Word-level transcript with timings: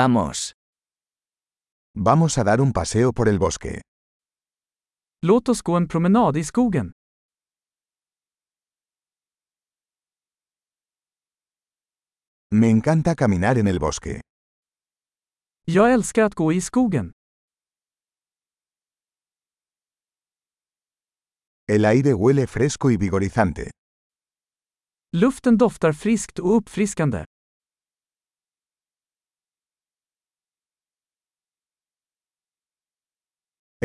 Vamos. 0.00 0.52
Vamos 1.94 2.36
a 2.36 2.44
dar 2.44 2.60
un 2.60 2.72
paseo 2.72 3.12
por 3.14 3.28
el 3.28 3.38
bosque. 3.38 3.80
Låt 5.22 5.48
oss 5.48 5.62
gå 5.62 5.76
en 5.76 5.88
promenad 5.88 6.36
i 6.36 6.44
skogen. 6.44 6.92
Me 12.50 12.68
encanta 12.68 13.14
caminar 13.14 13.56
en 13.58 13.68
el 13.68 13.78
bosque. 13.78 14.20
Jag 15.64 15.92
älskar 15.92 16.24
att 16.24 16.34
gå 16.34 16.52
i 16.52 16.60
skogen. 16.60 17.12
El 21.68 21.84
aire 21.84 22.12
huele 22.12 22.46
fresco 22.46 22.90
y 22.90 22.96
vigorizante. 22.96 23.70
Luften 25.12 25.56
doftar 25.56 25.92
friskt 25.92 26.38
och 26.38 26.56
uppfriskande. 26.56 27.24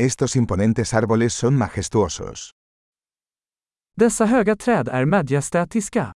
Estos 0.00 0.36
imponentes 0.36 0.94
árboles 0.94 1.32
son 1.34 1.56
majestuosos. 1.56 2.52
Dessa 3.96 4.26
höga 4.26 4.54
träd 4.56 4.88
är 4.88 5.04
majestätiska. 5.06 6.12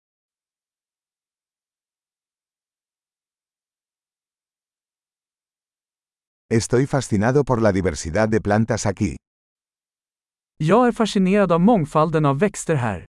Estoy 6.52 6.88
fascinado 6.88 7.44
por 7.46 7.62
la 7.62 7.72
diversidad 7.72 8.28
de 8.30 8.42
plantas 8.42 8.86
aquí. 8.86 9.16
Jag 10.58 10.88
är 10.88 10.92
fascinerad 10.92 11.52
av 11.52 11.62
mångfalden 11.62 12.26
av 12.26 12.40
växter 12.40 12.76
här. 12.76 13.06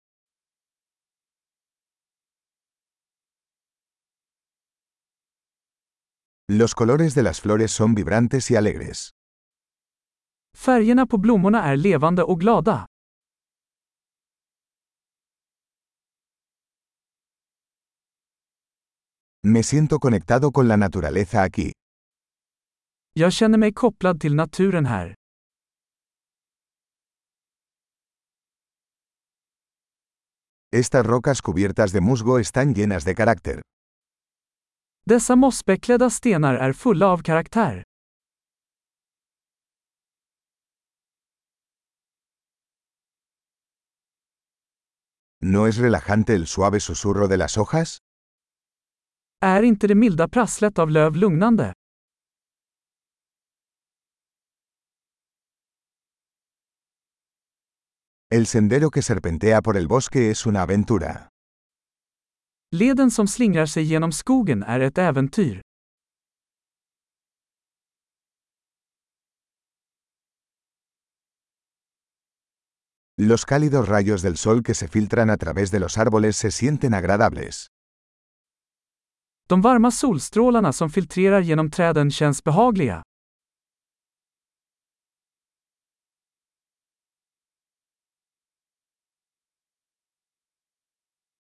Los 6.49 6.75
colores 6.75 7.15
de 7.15 7.23
las 7.23 7.41
flores 7.41 7.71
son 7.73 7.95
vibrantes 7.95 8.51
y 8.51 8.57
alegres. 8.57 9.11
Färgerna 10.55 11.07
på 11.07 11.19
blommorna 11.19 11.63
är 11.63 11.77
levande 11.77 12.23
och 12.23 12.41
glada. 12.41 12.87
Me 19.43 19.63
siento 19.63 19.99
conectado 19.99 20.53
con 20.53 20.69
la 20.69 20.77
naturaleza 20.77 21.43
aquí. 21.43 21.73
Jag 23.13 23.33
känner 23.33 23.59
mig 23.59 23.73
kopplad 23.73 24.21
till 24.21 24.35
naturen 24.35 24.87
här. 24.87 25.15
Estas 30.77 31.07
rocas 31.07 31.41
cubiertas 31.43 31.93
de 31.93 32.01
musgo 32.01 32.39
están 32.39 32.75
llenas 32.75 33.05
de 33.05 33.15
carácter. 33.15 33.63
Dessa 35.07 35.37
mossbeklädda 35.37 36.11
stenar 36.11 36.55
är 36.55 36.73
fulla 36.73 37.07
av 37.07 37.23
karaktär. 37.23 37.83
¿No 45.47 45.67
es 45.67 45.77
relajante 45.77 46.35
el 46.35 46.47
suave 46.47 46.81
susurro 46.81 47.29
de 47.29 47.37
las 47.37 47.59
hojas? 47.59 47.99
Är 49.43 49.63
inte 49.63 49.87
det 49.87 49.95
milda 49.95 50.29
prasslet 50.29 50.79
av 50.79 50.91
löv 50.91 51.17
lugnande? 51.17 51.73
El 58.31 58.47
sendero 58.47 58.91
que 58.91 59.03
serpentea 59.03 59.61
por 59.63 59.77
el 59.77 59.87
bosque 59.87 60.31
es 60.31 60.47
una 60.47 60.63
aventura. 60.63 61.29
Leden 62.71 63.11
som 63.11 63.27
slingrar 63.27 63.67
sig 63.67 63.85
genom 63.85 64.13
skogen 64.13 64.63
är 64.63 64.81
ett 64.81 64.99
äventyr. 64.99 65.61
Los 73.17 73.45
cálidos 73.47 73.89
rayos 73.89 74.23
del 74.23 74.37
sol 74.37 74.65
que 74.65 74.75
se 74.75 74.89
filtran 74.89 75.31
a 75.31 75.37
través 75.37 75.71
de 75.71 75.79
los 75.79 75.99
árboles 75.99 76.37
se 76.37 76.51
sienten 76.51 76.95
agradables. 76.95 77.69
De 79.49 79.57
varma 79.61 79.91
solstrålarna 79.91 80.73
som 80.73 80.91
filtrerar 80.91 81.43
genom 81.43 81.71
träden 81.71 82.11
känns 82.11 82.43
behagliga. 82.43 83.03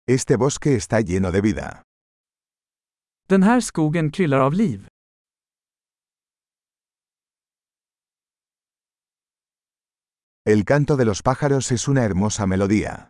Este 0.08 0.38
bosque 0.38 0.76
está 0.76 1.00
lleno 1.02 1.32
de 1.32 1.42
vida. 1.42 1.84
Den 3.28 3.44
här 3.44 3.62
skogen 3.62 4.12
kryllar 4.12 4.40
av 4.40 4.54
liv. 4.54 4.91
El 10.54 10.66
canto 10.66 10.98
de 10.98 11.06
los 11.06 11.22
pájaros 11.22 11.72
es 11.72 11.88
una 11.88 12.04
hermosa 12.04 12.46
melodía. 12.46 13.10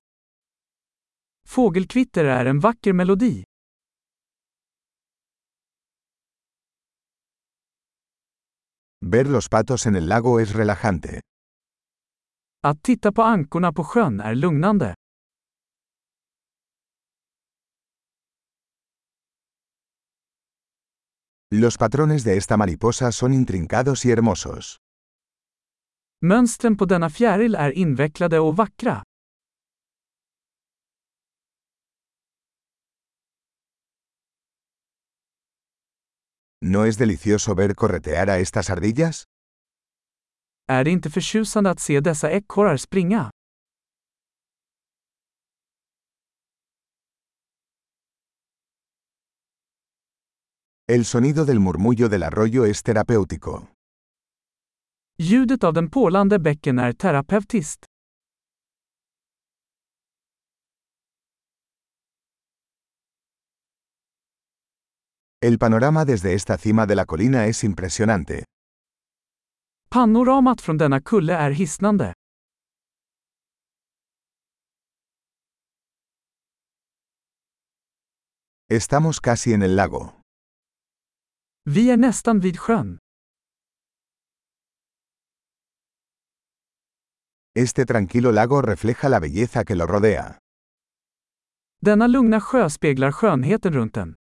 Fågelkvitter 1.44 2.26
är 2.26 2.46
en 2.46 2.60
vacker 2.60 2.94
melodi. 2.94 3.46
Ver 9.02 9.28
los 9.28 9.50
patos 9.50 9.88
en 9.88 9.96
el 9.96 10.08
lago 10.08 10.40
es 10.40 10.54
relajante. 10.54 11.22
Att 12.64 12.84
titta 12.84 13.12
på 13.12 13.24
ankorna 13.24 13.74
på 13.74 13.84
sjön 13.84 14.20
är 14.20 14.36
lugnande. 14.36 14.94
Los 21.50 21.78
patrones 21.78 22.24
de 22.24 22.38
esta 22.38 22.58
mariposa 22.58 23.12
son 23.12 23.34
intrincados 23.34 24.06
y 24.06 24.12
hermosos. 24.12 24.78
Mönstren 26.32 26.78
på 26.78 26.86
denna 26.86 27.10
fjäril 27.10 27.56
är 27.56 27.72
invecklade 27.72 28.40
och 28.40 28.58
vackra. 28.58 29.04
¿No 36.62 36.86
es 36.86 36.98
delicioso 36.98 37.56
ver 37.56 37.74
corretear 37.74 38.30
a 38.30 38.38
estas 38.38 38.70
ardillas? 38.70 39.24
Är 40.68 40.84
det 40.84 40.92
inte 40.92 41.10
förtjusande 41.10 41.70
att 41.70 41.80
se 41.80 42.00
dessa 42.00 42.32
ekorrar 42.32 42.78
springa? 42.78 43.32
El 50.88 51.06
sonido 51.06 51.46
del 51.46 51.60
murmullo 51.60 52.10
del 52.10 52.24
arroyo 52.24 52.66
es 52.66 52.84
terapéutico. 52.84 53.68
Ljudet 55.22 55.64
av 55.64 55.74
den 55.74 55.90
porlande 55.90 56.40
bäcken 56.40 56.80
är 56.80 56.94
terapeutiskt. 56.94 57.86
El 65.46 65.60
panorama 65.60 66.06
desde 66.06 66.34
esta 66.34 66.58
cima 66.58 66.86
de 66.86 66.96
la 66.96 67.06
colina 67.06 67.46
es 67.46 67.64
impresionante. 67.64 68.44
Panoramat 69.90 70.62
från 70.62 70.78
denna 70.78 71.02
kulle 71.02 71.34
är 71.34 71.52
hisnande. 71.52 72.14
Estamos 78.70 79.20
casi 79.20 79.54
en 79.54 79.62
el 79.62 79.76
lago. 79.76 80.10
Vi 81.70 81.90
är 81.92 81.98
nästan 81.98 82.40
vid 82.40 82.60
sjön. 82.60 83.01
Este 87.54 87.86
tranquilo 87.86 88.32
lago 88.32 88.62
refleja 88.62 89.10
la 89.10 89.20
belleza 89.20 89.66
que 89.66 89.76
lo 89.76 89.86
rodea. 89.86 90.40
Denna 91.82 92.08
lugna 92.08 92.40
sjö 92.40 92.70
speglar 92.70 93.12
skönheten 93.12 93.74
runt 93.74 93.94
den. 93.94 94.16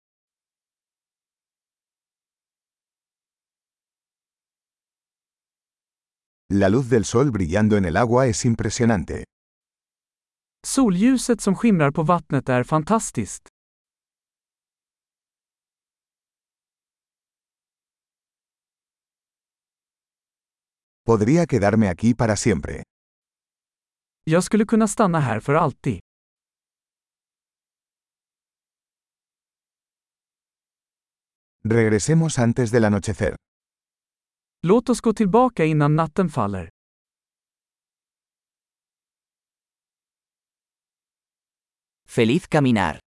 La 6.50 6.70
luz 6.70 6.88
del 6.88 7.04
sol 7.04 7.30
brillando 7.30 7.76
en 7.76 7.84
el 7.84 7.98
agua 7.98 8.26
es 8.28 8.46
impresionante. 8.46 9.24
Solljuset 10.66 11.40
som 11.40 11.54
skimrar 11.54 11.90
på 11.92 12.02
vattnet 12.02 12.48
är 12.48 12.62
fantastiskt. 12.64 13.48
Podría 21.04 21.46
quedarme 21.46 21.88
aquí 21.88 22.14
para 22.14 22.36
siempre. 22.36 22.82
Jag 24.30 24.44
skulle 24.44 24.64
kunna 24.64 24.88
stanna 24.88 25.20
här 25.20 25.40
för 25.40 25.54
alltid. 25.54 26.00
Regresemos 31.64 32.38
antes 32.38 32.70
del 32.70 32.84
anochecer. 32.84 33.36
Låt 34.62 34.88
oss 34.88 35.00
gå 35.00 35.12
tillbaka 35.12 35.64
innan 35.64 35.96
natten 35.96 36.28
faller. 36.28 36.68
Feliz 42.08 42.46
caminar. 42.46 43.07